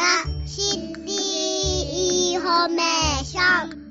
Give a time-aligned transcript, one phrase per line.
[0.00, 0.06] ダ
[0.46, 3.90] City Information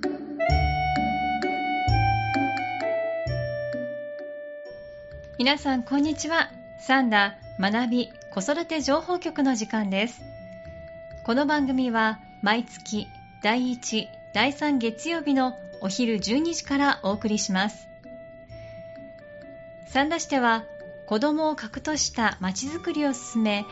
[5.38, 6.50] 皆さんこんにちは。
[6.80, 10.20] さんだ学び子育て情報局の時間です。
[11.28, 13.06] この番組は毎月
[13.44, 17.88] 第1第3月曜日のお昼12時からお送りします。
[19.90, 20.64] 三田市では
[21.06, 23.64] 子供を核としたまちづくりを進め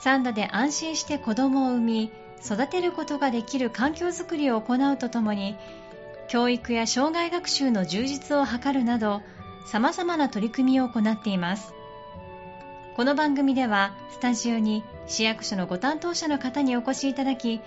[0.00, 2.12] 三田で安心して子供を産み
[2.44, 5.56] 育てることができる環境づくりを行うとともに
[6.28, 9.22] 教育や障害学習の充実を図るなど
[9.66, 11.74] 様々な取り組みを行っています。
[12.96, 17.60] この番組ではスタジオに市役所のご担当者の方にお越しいただき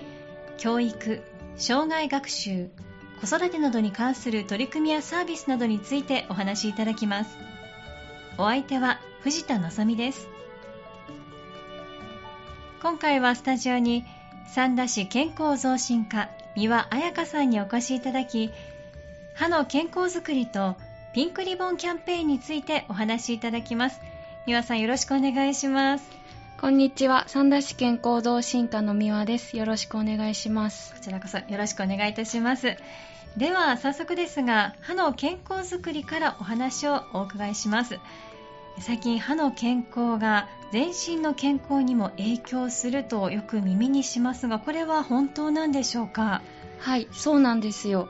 [0.58, 1.22] 教育
[1.58, 2.70] 障害学習
[3.20, 7.38] 子育てなどに関する取り組みやサービスなどについてお話しいただきます。
[8.38, 10.37] お相手は藤田望です。
[12.88, 14.06] 今回はスタジオに
[14.46, 18.50] 三田市健康増進課三輪彩香さんにお越しいただき
[19.36, 20.78] 歯の健康づくりと
[21.14, 24.00] ピンクリボンキャンペーンについてお話しいただきます。
[24.46, 26.10] 三輪さんよろしくお願いします。
[26.62, 27.26] こんにちは。
[27.28, 29.58] 三田市健康増進課の三輪です。
[29.58, 30.94] よろしくお願いします。
[30.94, 32.78] こちらこそよろしくお願いいたします。
[33.38, 38.00] では早速ですが歯の健康づくりからお話をお伺いします
[38.80, 46.42] 最近歯の健康が全身の健康にも影響するとよく耳にしますがこれは本当なんでしょうか？
[46.80, 48.10] はいそうなんですよ。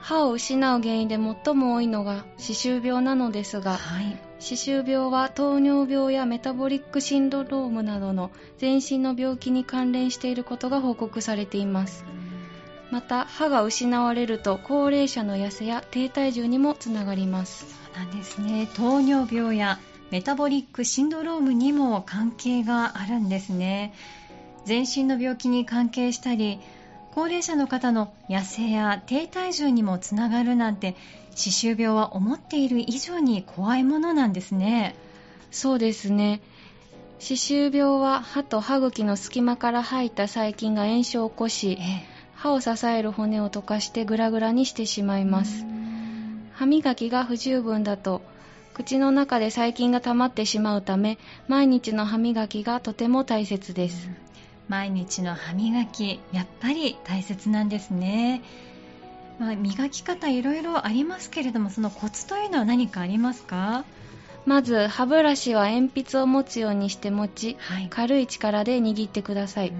[0.00, 12.04] 歯を失う原因で最も多いのが歯周病なのですが、はい、歯周病は糖尿病やメタボリックシンドロームなどの全身の病気に関連していることが報告されています
[12.92, 17.64] また歯が失われると高齢者の痩せや低体重にもつながります。
[17.86, 18.68] そうなんですね。
[18.74, 23.94] 糖尿病やメタボリックシンドロームにも関係があるんですね。
[24.66, 26.60] 全身の病気に関係したり
[27.14, 30.94] 高齢者の方の痩せや低体重にもつながるなんて
[31.34, 34.94] 歯周病は思っている以上に怖いものなんですね。
[35.50, 36.42] そうですね。
[37.18, 42.11] 歯周病は歯と歯茎の隙間から入った細菌が炎症を起こし、ええ、
[42.42, 45.64] 歯を支える骨を溶かしてグラグラにしてしまいます。
[46.54, 48.20] 歯磨きが不十分だと
[48.74, 54.10] 口の中で細菌が溜まってしまうため毎日の歯磨きがとても大切です、
[54.68, 58.42] 毎日の歯磨きやっぱり大切なんですね、
[59.38, 63.84] まあ、磨き方いろいろありますけれどもそのコツというのは何かありますか？
[64.46, 69.72] まず歯ブラシは鉛筆を持つようにして持ち、はい、軽い力で握ってください、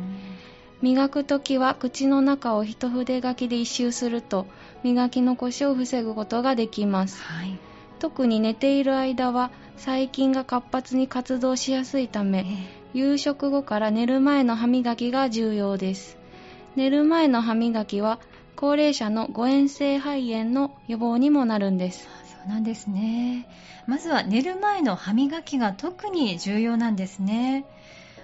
[0.82, 4.46] 磨くときは口の中を一筆書きで一周すると
[4.82, 7.56] 磨き残しを防ぐことができます、はい。
[8.00, 12.44] 特に寝ている間は細菌が活発に活動しやすいため、
[12.94, 16.18] 夕食後から寝る前の歯磨きが重要です。
[16.74, 18.18] 寝る前の歯磨きは
[18.56, 22.08] 高齢者の誤嚥性肺炎の予防にもなるんです。
[22.26, 23.46] そうなんですね。
[23.86, 27.64] まずは寝る前の歯磨きが特に重要なんですね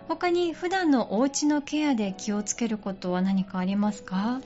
[0.09, 4.41] 他に普段のお家のケアで気をつけることは何かありますか？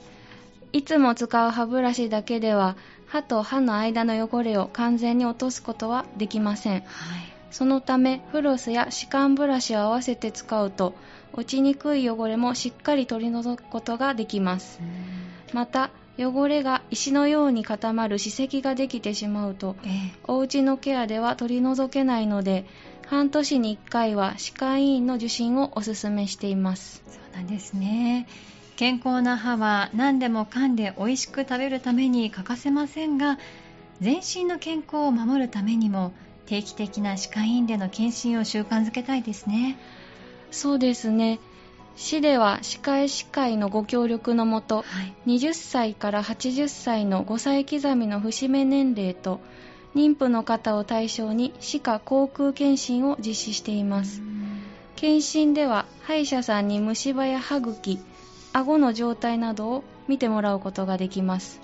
[0.73, 2.75] いつも使う歯ブラシだけでは
[3.07, 6.83] 歯と歯の間の汚れを完全に落とすことはできません、はい、
[7.51, 10.95] そのためフロスや歯間ブラシを合わせて使うと
[11.31, 14.79] 落ちにくい汚れもしっかり取り除くことができます。
[15.53, 22.65] また汚れが石のように固まる歯石ができてしまうと、えー、お家のケアでは取り除けないので
[23.13, 27.03] 半年に1回は歯科医院の受診をお勧めしています。
[27.07, 28.27] そうなんですね。
[28.75, 33.37] 健康な歯は何でも噛んで美味しく食べるために欠かせませんが
[34.01, 36.11] 全身の健康を守るためにも
[36.47, 39.77] 定期的な歯科医院での検診を習慣づけたいですね。
[40.49, 41.39] そうですね。
[41.95, 44.81] 市では歯科医師会のご協力のもと、は
[45.27, 49.39] い、20歳から80歳の5歳刻みの節目年齢と
[49.95, 54.21] 妊婦の方を対象に歯科口腔検診を実施しています。
[54.95, 57.99] 検診では歯医者さんに虫歯や歯茎
[58.53, 61.59] 顎の状態などを見てもらうことができます。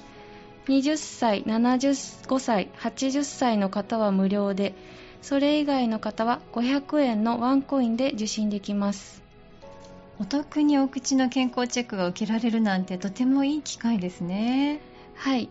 [0.67, 4.75] 20歳75歳80歳の方は無料で
[5.21, 9.23] それ以外の方は500円のワンコインで受診できます。
[10.19, 14.81] お得にお口の健康チェックが受けられるなんてとてもいい機会ですね。
[15.15, 15.49] はい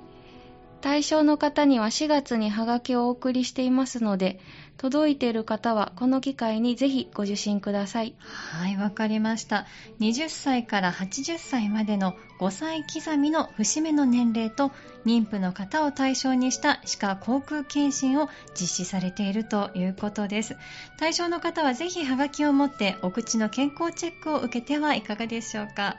[0.81, 4.39] 対象の方には4月にハガキをお送りしていますので、
[4.77, 8.15] 届いている方はこの機会にぜひご受診ください。
[8.21, 9.67] はい、わかりました。
[9.99, 14.71] 20歳から80歳までの5歳刻みの節目の年齢と
[15.05, 20.57] 妊婦の方を対象にした歯科口腔検診を実施されているということです。
[20.97, 25.97] 対象の方はぜひハガキを持ってお口の健康チェックを受けてはいかがでしょうか。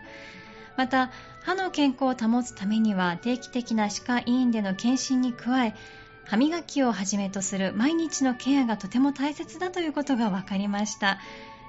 [0.80, 1.12] また、
[1.44, 5.76] 歯の健康を保つためには定期的な歯科医院での検診に加え、
[6.24, 11.20] 歯磨きをはじめとする毎日のケアがとても大切だということが分かりました。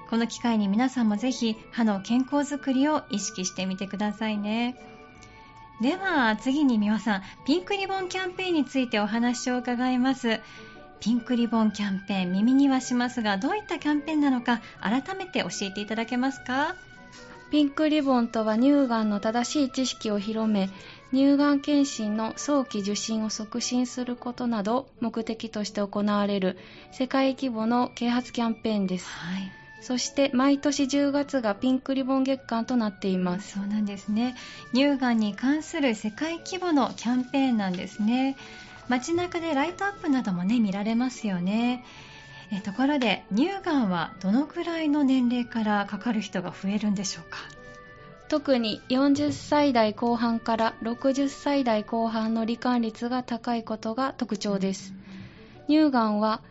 [0.09, 4.77] この機会に皆さんもぜひ歯の健康づくりを意識してみてくださいね。
[5.81, 10.39] では次に美輪さんピンクリボンキャンペーンについてお話を伺います。
[11.01, 16.77] ピンクリボンキャンペーン耳にはしますがどういったキャンペーンなのか改めて教えていただけますか？
[17.51, 20.69] ピンクリボンとは乳がんの正しい知識を広め
[21.11, 26.57] 乳がん検診の早期受診を促進することなどを目的として行われる
[26.93, 29.51] 世界規模の啓発キャンペーンです、はい、
[29.81, 33.59] そして毎年10月がピンクリボン月間となっています。
[33.59, 34.35] そうなんですね。
[34.73, 38.37] 乳がんに関する世界規模のキャンペーンなんですね。
[38.87, 41.85] 街中でライトアップなどもね見られますよね
[42.51, 47.37] えところで乳がんはどのくらいの年齢からかかる人が増えるんでしょうか？
[48.27, 54.93] 特に40歳代後半から60歳代後半の罹患率が高いことが特徴です、
[55.67, 56.41] 乳がんは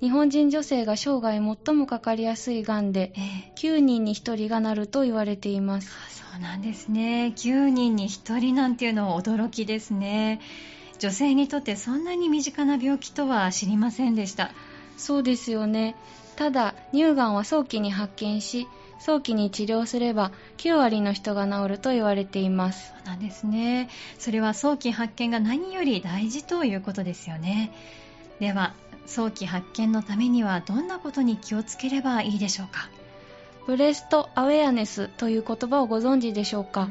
[0.00, 5.88] 日本人女性が生涯最もかかりやすいがんで、えー、9人に1人がなると言われています。
[6.10, 7.32] そうなんですね。
[7.36, 10.40] 9人に1人なんていうのは驚きですね。
[10.98, 14.52] 女性にとってそんなに身近な病気とは知りませんでした
[14.96, 15.96] そうですよね。
[16.36, 18.66] ただ、乳がんは早期に発見し、
[18.98, 22.92] 早期に治療すれば9割の人が治ると言われています。
[22.96, 23.88] そうなんですね。
[24.18, 27.70] それは早期発見が何より大事ということですよね。
[28.40, 28.72] では、
[29.06, 32.88] 早期発見のためにはどんなことに気をつければいいでしょうか？
[33.66, 36.88] ブレストアウェアネスという言葉をご存知でしょうか？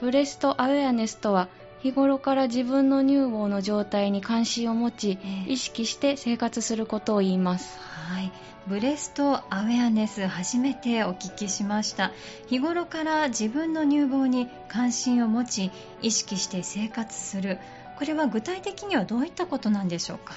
[0.00, 1.48] ブレストアウェアネスとは
[1.82, 7.78] 日頃から自分の乳房の状態に関心を持ち、意識して生活することを言います。
[7.78, 8.30] はい。
[8.66, 12.12] ブレストアウェアネス初めてお聞きしました。
[12.48, 15.70] 日頃から自分の乳房に関心を持ち
[16.02, 17.58] 意識して生活する。
[17.98, 20.34] これは具体的にはどういったことなんでしょうか？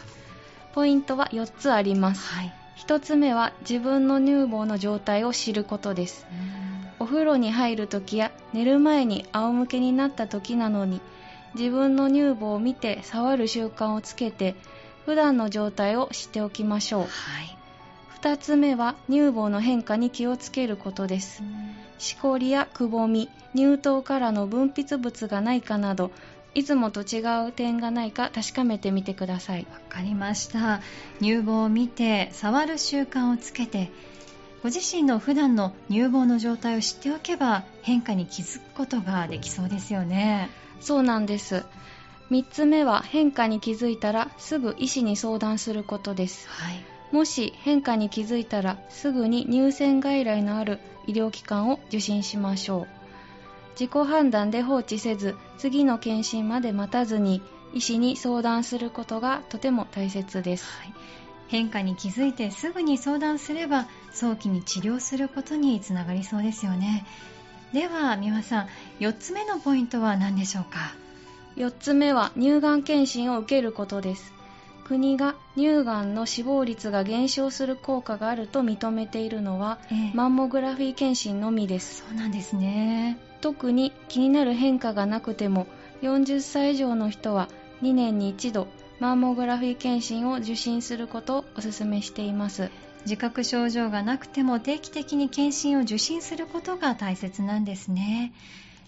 [0.74, 6.26] ポイントは4つあります、はい、1つ目は自分の乳房の状態を知ることです。
[7.00, 11.02] お風呂に入るときや寝る前に仰向けになった時なのに
[11.56, 14.56] 自分の乳房を見て触る習慣をつけて
[15.06, 17.58] 普段の状態を知っておきましょう、はい、
[18.22, 21.44] 2つ目は乳房の変化に気をつけることです。
[22.00, 26.12] しこりやくぼみ乳頭からの分泌物がないかなど
[26.56, 29.68] いつもと違う点がないか確かめてみてください。
[29.72, 30.82] わかりました。
[31.20, 33.92] 乳房を見て触る習慣をつけて
[34.64, 41.64] ご自身の普段の乳房の状態を知っておけば変化に気づくことができそうですよねそうなんです。
[42.32, 46.48] 3つ目は変化に気づいたらすぐ医師に相談することです。
[46.50, 52.88] はい、もし変化に気づいたらすぐに乳腺外来のある医療機関を受診しましょう。
[53.80, 57.42] 自己判断で放置せず次の検診まで待たずに
[57.74, 60.66] 医師に相談することがとても大切です。
[60.66, 60.94] はい
[61.54, 67.06] 変化に気づいてすぐに相談すれば早期に治療することにつながりそうですよね
[67.74, 68.68] では美輪さん
[69.00, 70.96] 4つ目のポイントは何でしょうか
[71.56, 74.32] ？4つ目は乳がん検診を受けることです。
[74.86, 82.04] 国が乳がんの死亡率が減少する効果があると認めているのは、えマンモグラフィー検診のみです。
[82.08, 83.18] そうなんですね。
[83.42, 85.68] 特に気になる変化がなくても
[86.02, 87.50] 40歳以上の人は
[87.82, 88.68] 2年に1度
[89.00, 92.70] マンモグラフィー検診を受診することをお勧めしています
[93.06, 98.34] 自覚症状がなくても定期的に検診を受診することが大切なんですね。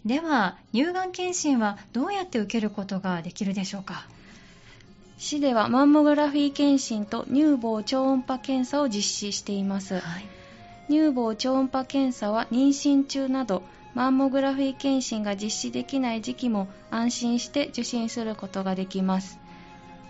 [0.06, 4.08] では乳がん検診はどうやって受けることができるでしょうか？
[5.18, 10.26] 市ではマンモグラフィー検診と乳房超音波検査を実施しています、はい、
[10.90, 19.40] 乳房超音波検査は妊娠中などマンモグラフィー検診が実施できない時期も安心して受診することができます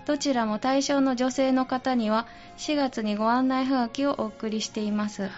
[0.05, 5.31] どちらも対象の女性の方には4月にご案内はがきをお送りしています、はい、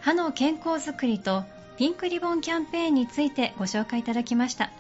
[0.03, 1.45] 歯の健康づくりと
[1.79, 4.71] ピンクリボンキャンペーンについてご紹介いただきました。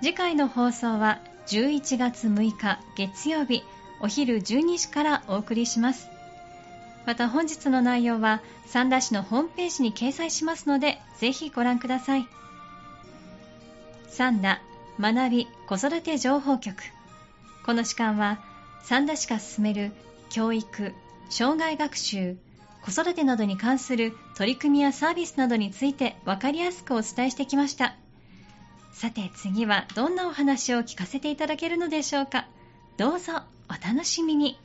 [0.00, 3.64] 次回の放送は11月6日月曜日
[4.00, 6.08] お昼12時からお送りします。
[7.04, 12.28] また本日の内容は三田市のホームページに掲載しますのでぜひご覧ください。
[14.10, 14.60] 三田
[15.00, 16.76] 学び子育て情報局。
[17.66, 18.53] この時間は
[18.84, 19.92] 三田市が進める
[20.28, 20.92] 教育
[21.30, 22.36] 障害学習
[22.82, 27.96] 子育てなどに関する取り組みやサービスなどについて分かりやすくお伝えしてきました。
[28.92, 32.46] さて次はどんなお話を聞かせていただけるのでしょうか。
[32.98, 33.32] どうぞ
[33.70, 34.58] お楽しみに。